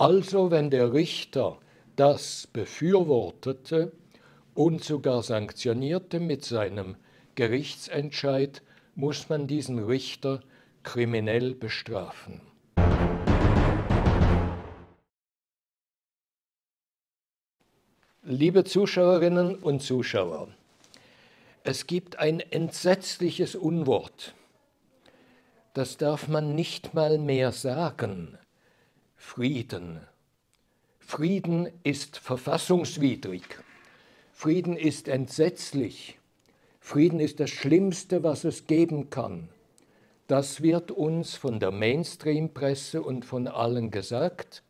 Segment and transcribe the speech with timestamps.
[0.00, 1.58] Also wenn der Richter
[1.94, 3.92] das befürwortete
[4.54, 6.96] und sogar sanktionierte mit seinem
[7.34, 8.62] Gerichtsentscheid,
[8.94, 10.40] muss man diesen Richter
[10.84, 12.40] kriminell bestrafen.
[18.22, 20.48] Liebe Zuschauerinnen und Zuschauer,
[21.62, 24.34] es gibt ein entsetzliches Unwort.
[25.74, 28.38] Das darf man nicht mal mehr sagen.
[29.22, 30.00] Frieden.
[30.98, 33.44] Frieden ist verfassungswidrig.
[34.32, 36.18] Frieden ist entsetzlich.
[36.80, 39.50] Frieden ist das Schlimmste, was es geben kann.
[40.26, 44.64] Das wird uns von der Mainstream-Presse und von allen gesagt.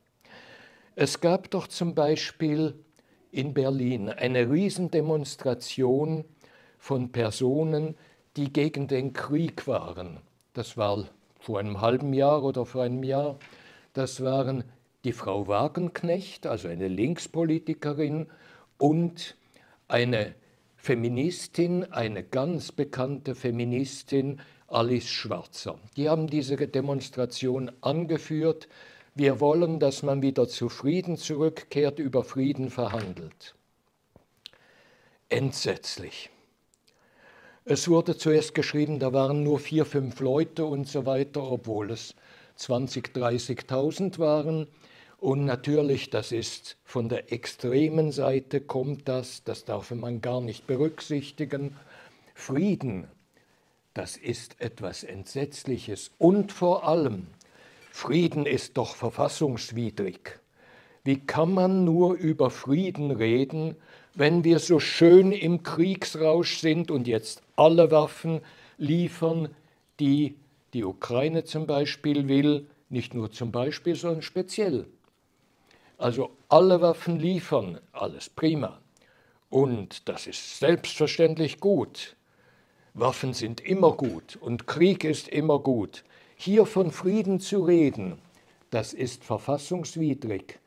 [0.95, 2.75] Es gab doch zum Beispiel
[3.30, 6.25] in Berlin eine Riesendemonstration
[6.77, 7.95] von Personen,
[8.37, 10.19] die gegen den Krieg waren.
[10.53, 11.07] Das war
[11.39, 13.39] vor einem halben Jahr oder vor einem Jahr.
[13.93, 14.65] Das waren
[15.05, 18.27] die Frau Wagenknecht, also eine Linkspolitikerin,
[18.79, 19.37] und
[19.88, 20.35] eine
[20.77, 25.79] Feministin, eine ganz bekannte Feministin, Alice Schwarzer.
[25.96, 28.68] Die haben diese Demonstration angeführt.
[29.15, 33.55] Wir wollen, dass man wieder zu Frieden zurückkehrt, über Frieden verhandelt.
[35.29, 36.30] Entsetzlich.
[37.65, 42.15] Es wurde zuerst geschrieben, da waren nur vier, fünf Leute und so weiter, obwohl es
[42.61, 44.66] 20, 30.000 waren.
[45.19, 50.67] Und natürlich, das ist von der extremen Seite kommt das, das darf man gar nicht
[50.67, 51.77] berücksichtigen.
[52.35, 53.07] Frieden,
[53.93, 56.11] das ist etwas Entsetzliches.
[56.19, 57.27] Und vor allem,
[57.91, 60.41] Frieden ist doch verfassungswidrig.
[61.02, 63.77] Wie kann man nur über Frieden reden,
[64.15, 68.41] wenn wir so schön im Kriegsrausch sind und jetzt alle Waffen
[68.78, 69.49] liefern,
[69.99, 70.34] die
[70.75, 74.87] die Ukraine zum Beispiel will, nicht nur zum Beispiel, sondern speziell.
[75.99, 78.81] Also alle Waffen liefern, alles prima.
[79.50, 82.16] Und das ist selbstverständlich gut.
[82.95, 86.05] Waffen sind immer gut und Krieg ist immer gut.
[86.37, 88.19] Hier von Frieden zu reden,
[88.71, 90.59] das ist verfassungswidrig.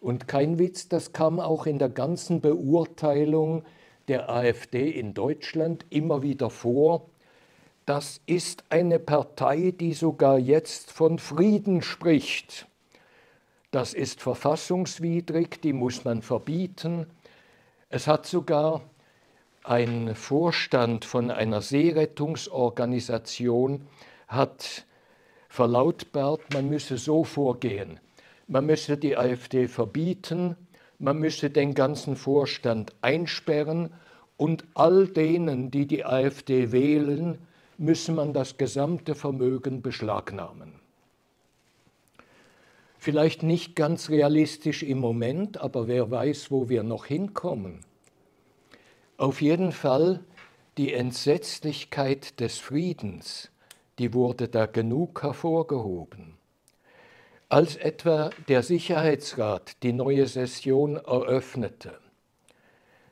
[0.00, 3.62] Und kein Witz, das kam auch in der ganzen Beurteilung
[4.08, 7.08] der AfD in Deutschland immer wieder vor.
[7.84, 12.68] Das ist eine Partei, die sogar jetzt von Frieden spricht.
[13.72, 17.06] Das ist verfassungswidrig, die muss man verbieten.
[17.88, 18.82] Es hat sogar
[19.64, 23.86] ein Vorstand von einer Seerettungsorganisation
[24.28, 24.86] hat
[25.48, 27.98] verlautbart, man müsse so vorgehen.
[28.46, 30.56] Man müsse die AfD verbieten,
[30.98, 33.92] man müsse den ganzen Vorstand einsperren
[34.36, 37.38] und all denen, die die AfD wählen,
[37.82, 40.72] müsse man das gesamte Vermögen beschlagnahmen.
[42.96, 47.80] Vielleicht nicht ganz realistisch im Moment, aber wer weiß, wo wir noch hinkommen.
[49.16, 50.20] Auf jeden Fall
[50.78, 53.50] die Entsetzlichkeit des Friedens,
[53.98, 56.34] die wurde da genug hervorgehoben.
[57.48, 61.98] Als etwa der Sicherheitsrat die neue Session eröffnete,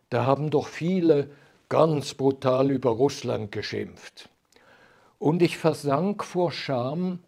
[0.08, 1.30] da haben doch viele
[1.68, 4.29] ganz brutal über Russland geschimpft.
[5.20, 7.18] Und ich versank vor Scham,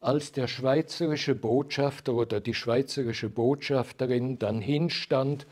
[0.00, 5.46] als der schweizerische Botschafter oder die schweizerische Botschafterin dann hinstand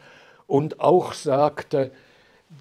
[0.48, 1.92] und auch sagte,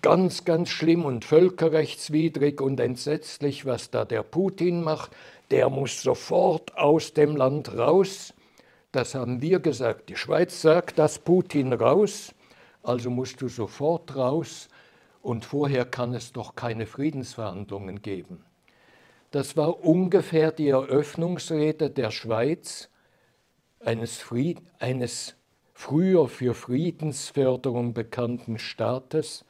[0.04, 5.10] ganz, ganz schlimm und völkerrechtswidrig und entsetzlich, was da der Putin macht,
[5.50, 8.36] der muss sofort aus dem Land raus.
[8.92, 10.10] Das haben wir gesagt.
[10.10, 12.36] Die Schweiz sagt, dass Putin raus,
[12.84, 14.70] also musst du sofort raus
[15.24, 18.46] und vorher kann es doch keine Friedensverhandlungen geben.
[19.34, 22.88] Das war ungefähr die Eröffnungsrede der Schweiz,
[23.80, 25.36] eines, Fried eines
[25.74, 29.44] früher für Friedensförderung bekannten Staates,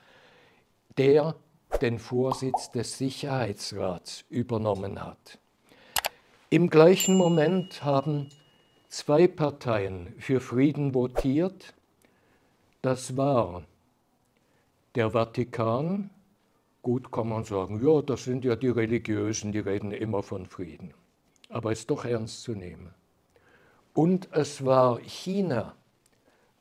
[0.98, 1.36] der
[1.82, 5.38] den Vorsitz des Sicherheitsrats übernommen hat.
[6.50, 8.30] Im gleichen Moment haben
[8.88, 11.74] zwei Parteien für Frieden votiert.
[12.82, 13.64] Das war
[14.96, 16.10] der Vatikan
[16.84, 20.94] Gut kann man sagen, ja, das sind ja die Religiösen, die reden immer von Frieden.
[21.48, 22.94] Aber ist doch ernst zu nehmen.
[23.94, 25.76] Und es war China.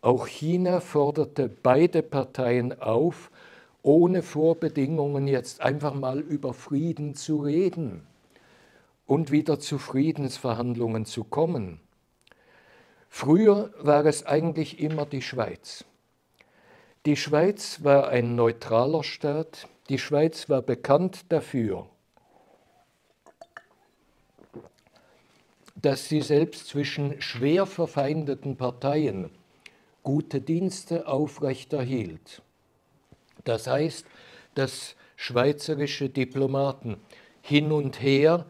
[0.01, 3.33] Auch China forderte beide Parteien auf,
[3.83, 8.07] ohne Vorbedingungen jetzt einfach mal über Frieden zu reden
[9.07, 11.81] und wieder zu Friedensverhandlungen zu kommen.
[13.09, 15.85] Früher war es eigentlich immer die Schweiz.
[17.07, 21.89] Die Schweiz war ein neutraler Staat, die Schweiz war bekannt dafür,
[25.75, 29.31] dass sie selbst zwischen schwer verfeindeten Parteien
[30.03, 32.43] gute Dienste aufrechterhielt.
[33.45, 34.07] Das heißt,
[34.55, 36.97] dass schweizerische Diplomaten
[37.41, 38.47] hin und her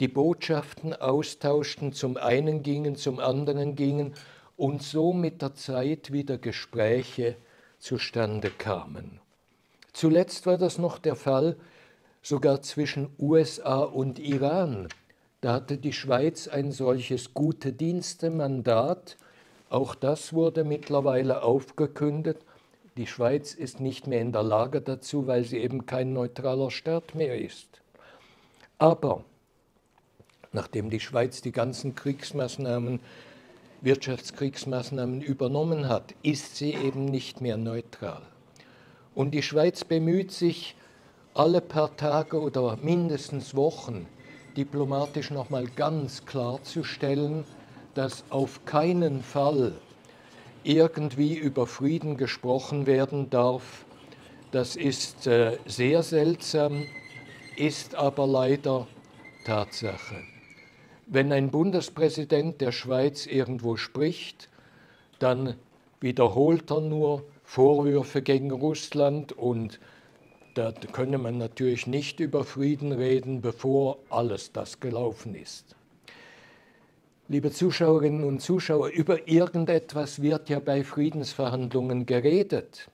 [0.00, 4.14] die Botschaften austauschten, zum einen gingen, zum anderen gingen
[4.56, 7.36] und so mit der Zeit wieder Gespräche
[7.78, 9.20] zustande kamen.
[9.94, 11.56] Zuletzt war das noch der Fall
[12.20, 14.88] sogar zwischen USA und Iran.
[15.40, 19.16] Da hatte die Schweiz ein solches gute Dienstemandat.
[19.70, 22.38] Auch das wurde mittlerweile aufgekündet.
[22.96, 27.14] Die Schweiz ist nicht mehr in der Lage dazu, weil sie eben kein neutraler Staat
[27.14, 27.80] mehr ist.
[28.78, 29.24] Aber
[30.52, 32.98] nachdem die Schweiz die ganzen Kriegsmaßnahmen
[33.80, 38.22] Wirtschaftskriegsmaßnahmen übernommen hat, ist sie eben nicht mehr neutral.
[39.14, 40.74] Und die Schweiz bemüht sich,
[41.34, 44.06] alle paar Tage oder mindestens Wochen
[44.56, 47.44] diplomatisch nochmal ganz klarzustellen,
[47.94, 49.72] dass auf keinen Fall
[50.62, 53.84] irgendwie über Frieden gesprochen werden darf.
[54.52, 56.86] Das ist äh, sehr seltsam,
[57.56, 58.86] ist aber leider
[59.44, 60.22] Tatsache.
[61.06, 64.48] Wenn ein Bundespräsident der Schweiz irgendwo spricht,
[65.18, 65.54] dann
[66.00, 69.78] wiederholt er nur Vorwürfe gegen Russland und
[70.54, 75.76] da könne man natürlich nicht über Frieden reden, bevor alles das gelaufen ist.
[77.28, 82.90] Liebe Zuschauerinnen und Zuschauer, über irgendetwas wird ja bei Friedensverhandlungen geredet.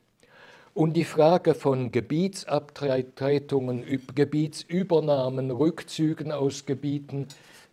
[0.74, 3.82] Und die Frage von Gebietsabtretungen,
[4.14, 7.28] Gebietsübernahmen, Rückzügen aus Gebieten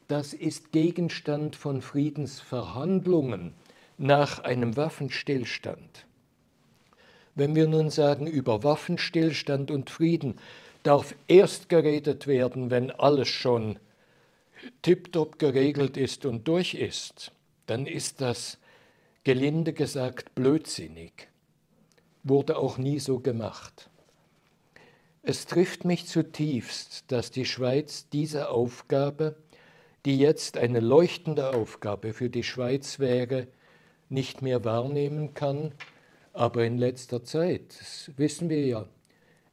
[0.08, 3.52] das ist Gegenstand von Friedensverhandlungen
[3.98, 6.07] nach einem Waffenstillstand.
[7.38, 10.36] Wenn wir nun sagen, über Waffenstillstand und Frieden
[10.84, 13.80] darf erst geredet werden, wenn alles schon
[14.82, 17.32] tiptop geregelt ist und durch ist,
[17.66, 18.58] dann ist das
[19.24, 21.30] gelinde gesagt blödsinnig.
[22.24, 23.90] Wurde auch nie so gemacht.
[25.24, 29.38] Es trifft mich zutiefst, dass die Schweiz diese Aufgabe
[30.08, 33.46] die jetzt eine leuchtende Aufgabe für die Schweiz wäre,
[34.08, 35.74] nicht mehr wahrnehmen kann.
[36.38, 38.86] Aber in letzter Zeit, das wissen wir ja,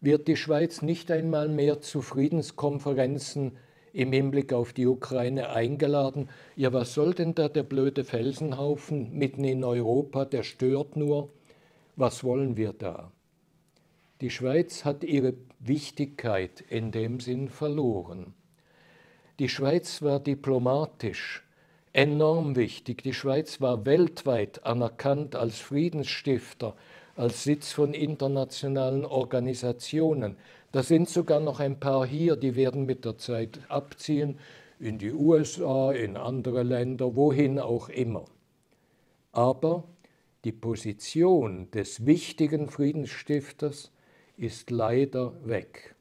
[0.02, 3.52] wird die Schweiz nicht einmal mehr zu Friedenskonferenzen
[3.94, 6.28] im Hinblick auf die Ukraine eingeladen.
[6.56, 11.31] Ja, was soll denn da der blöde Felsenhaufen mitten in Europa, der stört nur?
[11.96, 13.10] Was wollen wir da?
[14.20, 18.34] Die Schweiz hat ihre Wichtigkeit in dem Sinn verloren.
[19.38, 21.44] Die Schweiz war diplomatisch
[21.94, 23.02] enorm wichtig.
[23.02, 26.75] Die Schweiz war weltweit anerkannt als Friedensstifter,
[27.17, 30.37] als Sitz von internationalen Organisationen.
[30.73, 34.38] Da sind sogar noch ein paar hier, die werden mit der Zeit abziehen
[34.81, 38.25] in die USA, in andere Länder, wohin auch immer.
[39.31, 39.85] Aber
[40.43, 43.93] die Position des wichtigen Friedensstifters
[44.37, 45.94] ist leider weg.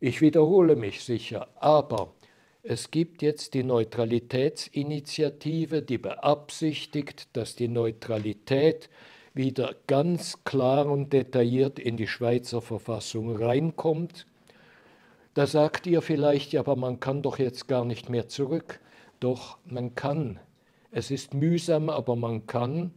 [0.00, 2.12] Ich wiederhole mich sicher, aber
[2.64, 8.88] es gibt jetzt die Neutralitätsinitiative, die beabsichtigt, dass die Neutralität
[9.34, 14.28] wieder ganz klar und detailliert in die Schweizer Verfassung reinkommt.
[15.34, 18.78] Da sagt ihr vielleicht, ja, aber man kann doch jetzt gar nicht mehr zurück.
[19.18, 20.38] Doch, man kann.
[20.92, 22.92] Es ist mühsam, aber man kann.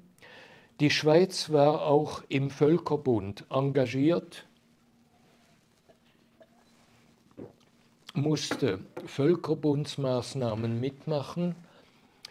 [0.80, 4.46] Die Schweiz war auch im Völkerbund engagiert
[8.16, 11.56] musste Völkerbundsmaßnahmen mitmachen,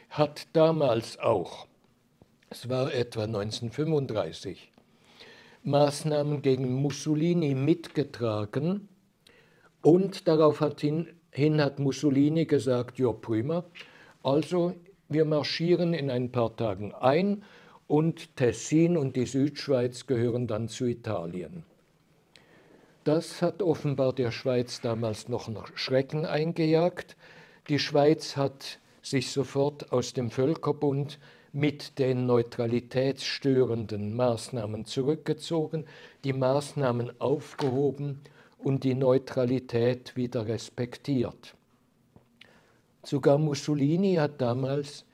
[0.09, 1.67] hat damals auch,
[2.51, 4.73] es war etwa 1935,
[5.63, 8.89] Maßnahmen gegen Mussolini mitgetragen
[9.83, 13.65] und darauf hat hin hat Mussolini gesagt, ja prima,
[14.23, 14.75] also
[15.09, 17.45] wir marschieren in ein paar Tagen ein
[17.87, 21.65] und Tessin und die Südschweiz gehören dann zu Italien.
[23.05, 27.17] Das hat offenbar der Schweiz damals noch Schrecken eingejagt.
[27.69, 31.19] Die Schweiz hat sich sofort aus dem Völkerbund
[31.53, 35.85] mit den neutralitätsstörenden Maßnahmen zurückgezogen,
[36.25, 38.21] die Maßnahmen aufgehoben
[38.57, 41.55] und die Neutralität wieder respektiert.
[43.03, 45.05] Sogar Mussolini hat damals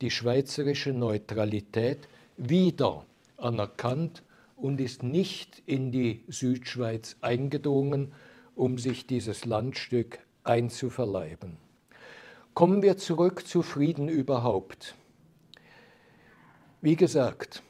[0.00, 3.04] die schweizerische Neutralität wieder
[3.36, 4.22] anerkannt
[4.62, 8.14] und ist nicht in die Südschweiz eingedrungen,
[8.54, 11.56] um sich dieses Landstück einzuverleiben.
[12.54, 14.94] Kommen wir zurück zu Frieden überhaupt.
[16.80, 17.64] Wie gesagt,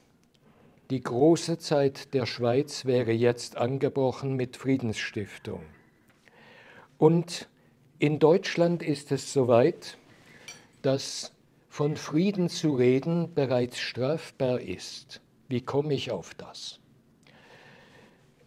[0.91, 5.63] die große Zeit der Schweiz wäre jetzt angebrochen mit Friedensstiftung.
[6.99, 7.49] Und
[8.01, 9.97] in Deutschland ist es soweit,
[10.83, 11.33] dass
[11.71, 15.23] von Frieden zu reden bereits strafbar ist.
[15.49, 16.82] Wie komme ich auf das?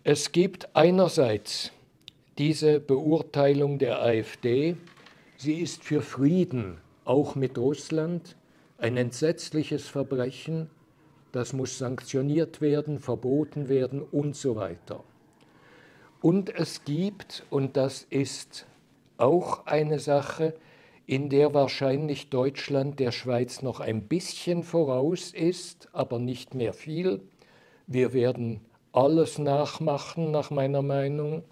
[0.07, 1.71] Es gibt einerseits
[2.37, 4.77] diese Beurteilung der AfD,
[5.35, 8.35] sie ist für Frieden, auch mit Russland,
[8.77, 10.69] ein entsetzliches Verbrechen,
[11.31, 15.03] das muss sanktioniert werden, verboten werden und so weiter.
[16.21, 18.67] Und es gibt, und das ist
[19.17, 20.53] auch eine Sache,
[21.07, 27.21] in der wahrscheinlich Deutschland der Schweiz noch ein bisschen voraus ist, aber nicht mehr viel.
[27.87, 28.61] Wir werden
[28.95, 31.43] alles nachmachen, nach meiner Meinung.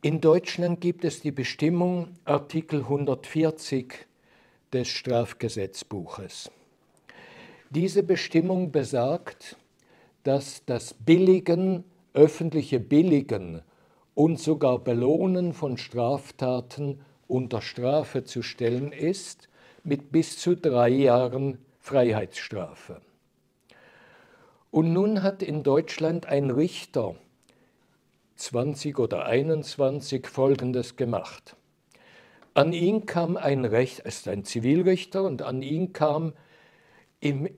[0.00, 3.92] In Deutschland gibt es die Bestimmung Artikel 140
[4.72, 6.50] des Strafgesetzbuches.
[7.68, 9.56] Diese Bestimmung besagt,
[10.22, 13.60] dass das Billigen, öffentliche Billigen
[14.14, 19.50] und sogar Belohnen von Straftaten unter Strafe zu stellen ist,
[19.84, 23.02] mit bis zu drei Jahren Freiheitsstrafe.
[24.70, 27.16] Und nun hat in Deutschland ein Richter
[28.36, 31.56] 20 oder 21 Folgendes gemacht.
[32.54, 36.32] An ihn kam ein Recht, es ist ein Zivilrichter, und an ihn kam
[37.20, 37.48] im,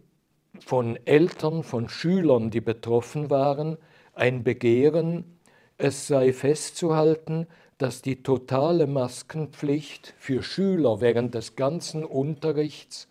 [0.61, 3.79] von Eltern, von Schülern, die betroffen waren,
[4.15, 5.39] ein Begehren,
[5.79, 7.47] es sei festzuhalten,
[7.79, 13.09] dass die totale Maskenpflicht für Schüler während des ganzen Unterrichts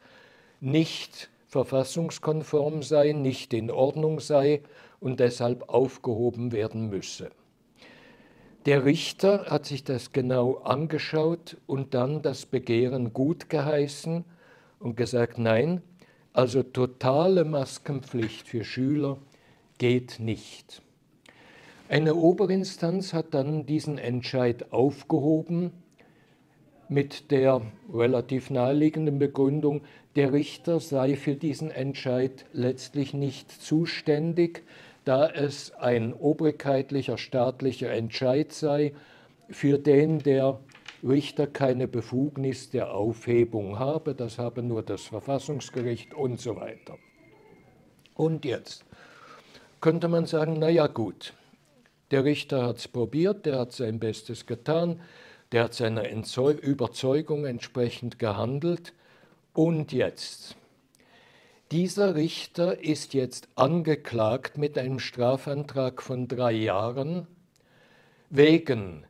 [0.59, 4.61] nicht verfassungskonform sei, nicht in Ordnung sei
[5.01, 7.29] und deshalb aufgehoben werden müsse.
[8.65, 14.23] Der Richter hat sich das genau angeschaut und dann das Begehren gut geheißen
[14.79, 15.81] und gesagt, nein,
[16.31, 19.17] also totale Maskenpflicht für Schüler
[19.77, 20.81] geht nicht.
[21.89, 25.73] Eine Oberinstanz hat dann diesen Entscheid aufgehoben
[26.91, 27.61] mit der
[27.93, 29.81] relativ naheliegenden Begründung,
[30.17, 34.63] der Richter sei für diesen Entscheid letztlich nicht zuständig,
[35.05, 38.93] da es ein obrigkeitlicher staatlicher Entscheid sei,
[39.49, 40.59] für den der
[41.01, 46.97] Richter keine Befugnis der Aufhebung habe, das habe nur das Verfassungsgericht und so weiter.
[48.15, 48.83] Und jetzt
[49.79, 51.33] könnte man sagen, naja gut,
[52.11, 54.99] der Richter hat es probiert, der hat sein Bestes getan,
[55.51, 58.93] der hat seiner Überzeugung entsprechend gehandelt
[59.53, 60.55] und jetzt
[61.71, 67.27] dieser Richter ist jetzt angeklagt mit einem Strafantrag von drei Jahren
[68.29, 69.05] wegen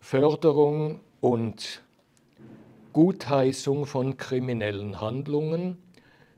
[0.00, 1.82] Förderung und
[2.92, 5.78] Gutheißung von kriminellen Handlungen.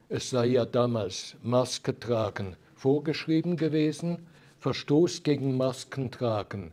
[0.09, 4.26] Es sei ja damals Maske tragen vorgeschrieben gewesen,
[4.61, 6.71] Verstoß gegen Maskentragen.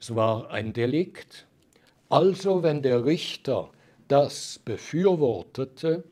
[0.00, 1.46] Es war ein Delikt.
[2.08, 3.70] Also wenn der Richter
[4.08, 6.04] das befürwortete,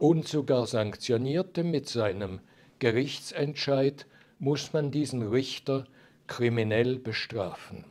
[0.00, 2.40] und sogar sanktionierte mit seinem
[2.78, 4.06] Gerichtsentscheid,
[4.38, 5.86] muss man diesen Richter
[6.26, 7.84] kriminell bestrafen.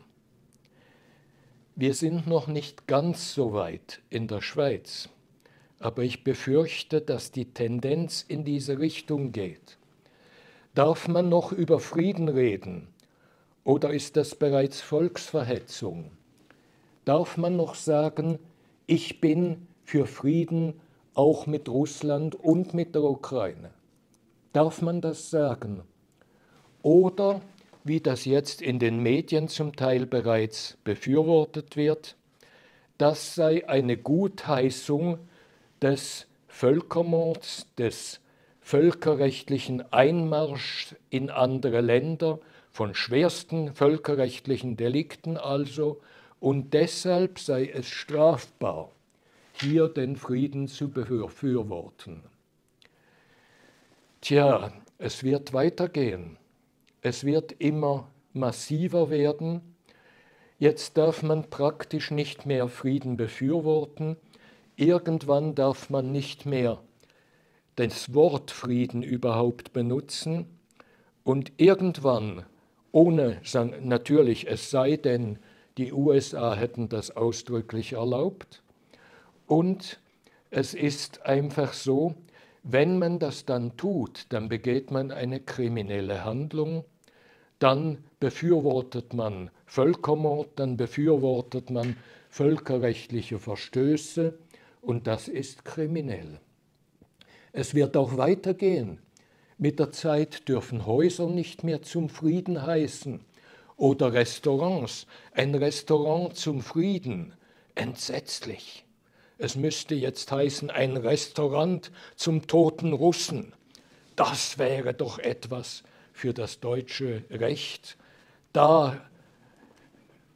[1.76, 5.08] Wir sind noch nicht ganz so weit in der Schweiz,
[5.78, 9.78] aber ich befürchte, dass die Tendenz in diese Richtung geht.
[10.74, 12.88] Darf man noch über Frieden reden
[13.64, 16.12] oder ist das bereits Volksverhetzung?
[17.06, 18.40] Darf man noch sagen,
[18.88, 20.80] ich bin für Frieden
[21.14, 23.72] auch mit Russland und mit der Ukraine.
[24.54, 25.82] Darf man das sagen?
[26.82, 27.42] Oder,
[27.84, 32.16] wie das jetzt in den Medien zum Teil bereits befürwortet wird,
[32.98, 35.20] das sei eine Gutheißung
[35.82, 38.20] des Völkermords, des
[38.60, 42.40] völkerrechtlichen Einmarschs in andere Länder,
[42.80, 46.00] von schwersten völkerrechtlichen Delikten also,
[46.40, 48.90] und deshalb sei es strafbar,
[49.52, 52.24] hier den Frieden zu befürworten.
[54.22, 56.38] Tja, es wird weitergehen.
[57.02, 59.60] Es wird immer massiver werden.
[60.58, 64.16] Jetzt darf man praktisch nicht mehr Frieden befürworten.
[64.78, 66.82] Irgendwann darf man nicht mehr
[67.76, 70.46] das Wort Frieden überhaupt benutzen.
[71.26, 72.46] Und irgendwann,
[72.92, 73.42] ohne
[73.82, 75.40] natürlich es sei denn,
[75.78, 78.62] die USA hätten das ausdrücklich erlaubt,
[79.50, 80.00] und
[80.52, 82.14] es ist einfach so,
[82.62, 86.86] wenn man das dann tut, dann begeht man eine kriminelle Handlung,
[87.58, 91.96] dann befürwortet man Völkermord, dann befürwortet man
[92.30, 94.38] völkerrechtliche Verstöße
[94.82, 96.40] und das ist kriminell.
[97.52, 99.00] Es wird auch weitergehen.
[99.62, 103.20] Mit der Zeit dürfen Häuser nicht mehr zum Frieden heißen
[103.76, 105.06] oder Restaurants.
[105.34, 107.34] Ein Restaurant zum Frieden,
[107.76, 108.86] entsetzlich.
[109.38, 113.52] Es müsste jetzt heißen, ein Restaurant zum toten Russen.
[114.16, 117.98] Das wäre doch etwas für das deutsche Recht.
[118.54, 119.02] Da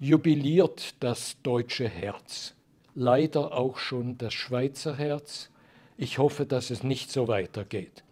[0.01, 2.55] jubiliert das deutsche Herz.
[2.93, 5.49] Leider auch schon das Schweizer Herz.
[5.95, 8.02] Ich hoffe, dass es nicht so weitergeht.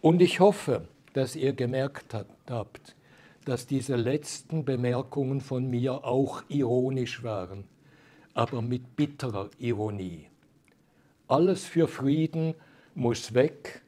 [0.00, 2.14] Und ich hoffe, dass ihr gemerkt
[2.48, 2.96] habt,
[3.44, 7.64] dass diese letzten Bemerkungen von mir auch ironisch waren,
[8.32, 10.26] aber mit bitterer Ironie.
[11.28, 12.54] Alles für Frieden
[12.94, 13.82] muss weg,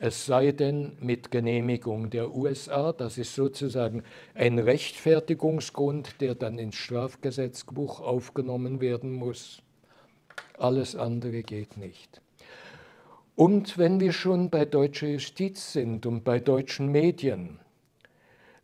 [0.00, 2.92] es sei denn mit Genehmigung der USA.
[2.92, 9.60] Das ist sozusagen ein Rechtfertigungsgrund, der dann ins Strafgesetzbuch aufgenommen werden muss.
[10.56, 12.20] Alles andere geht nicht.
[13.38, 17.60] Und wenn wir schon bei deutscher Justiz sind und bei deutschen Medien,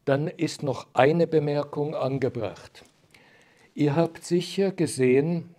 [0.04, 2.85] dann ist noch eine Bemerkung angebracht.
[3.76, 5.54] Ihr habt sicher gesehen,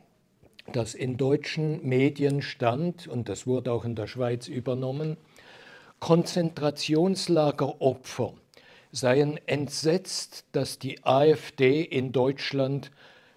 [0.73, 5.15] dass in deutschen Medien stand, und das wurde auch in der Schweiz übernommen,
[6.01, 8.33] Konzentrationslageropfer
[8.91, 12.91] seien entsetzt, dass die AfD in Deutschland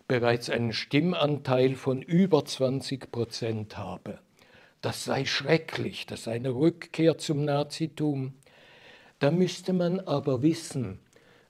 [0.08, 4.18] bereits einen Stimmanteil von über 20 Prozent habe
[4.80, 8.34] das sei schrecklich, das sei eine Rückkehr zum Nazitum.
[9.18, 11.00] Da müsste man aber wissen,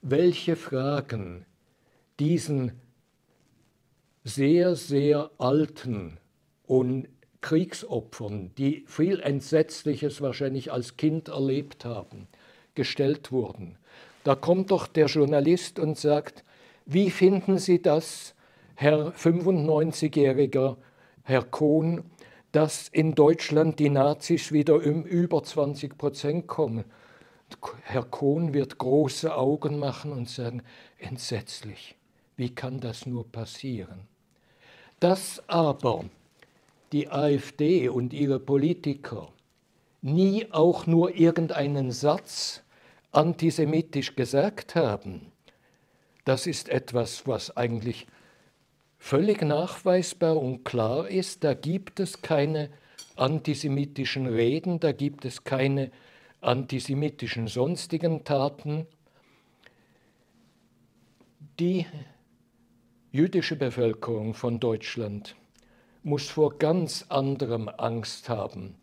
[0.01, 1.45] welche Fragen
[2.19, 2.73] diesen
[4.25, 6.19] sehr, sehr alten
[6.67, 7.09] und
[7.41, 12.27] Kriegsopfern, die viel Entsetzliches wahrscheinlich als Kind erlebt haben,
[12.75, 13.79] gestellt wurden.
[14.25, 16.45] Da kommt doch der Journalist und sagt,
[16.85, 18.35] wie finden Sie das,
[18.75, 20.77] Herr 95-jähriger
[21.23, 22.05] Herr Kohn,
[22.53, 26.85] dass in Deutschland die Nazis wieder um über 20 Prozent kommen.
[27.83, 30.63] Herr Kohn wird große Augen machen und sagen,
[30.99, 31.97] entsetzlich,
[32.37, 34.07] wie kann das nur passieren?
[35.01, 36.05] Dass aber
[36.93, 39.29] die AfD und ihre Politiker
[40.03, 42.63] nie auch nur irgendeinen Satz
[43.13, 45.33] antisemitisch gesagt haben,
[46.25, 48.07] das ist etwas, was eigentlich
[48.99, 52.71] völlig nachweisbar und klar ist, da gibt es keine
[53.17, 55.91] antisemitischen Reden, da gibt es keine
[56.41, 58.87] antisemitischen sonstigen Taten.
[61.59, 61.87] Die
[63.11, 65.35] jüdische Bevölkerung von Deutschland
[66.03, 68.77] muss vor ganz anderem Angst haben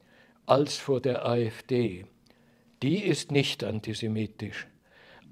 [0.46, 2.06] als vor der AfD.
[2.84, 4.68] Die ist nicht antisemitisch.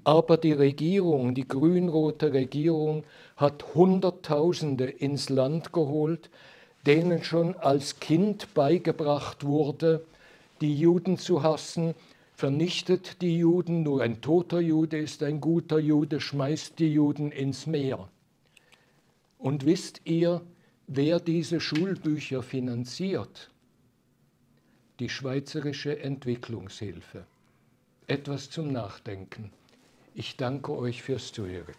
[0.04, 3.04] Aber die Regierung, die grün-rote Regierung,
[3.36, 6.30] hat Hunderttausende ins Land geholt,
[6.86, 10.04] denen schon als Kind beigebracht wurde,
[10.60, 11.94] die Juden zu hassen,
[12.34, 17.66] vernichtet die Juden, nur ein toter Jude ist ein guter Jude, schmeißt die Juden ins
[17.66, 18.08] Meer.
[19.38, 20.42] Und wisst ihr,
[20.86, 23.50] wer diese Schulbücher finanziert?
[25.00, 27.24] Die Schweizerische Entwicklungshilfe.
[28.06, 29.50] Etwas zum Nachdenken.
[30.16, 31.74] Ich danke euch fürs Zuhören.